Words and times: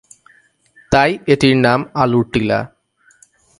তাই 0.91 1.11
এটির 1.27 1.55
নাম 1.57 1.79
আলুর 1.93 2.25
টিলা 2.31 2.59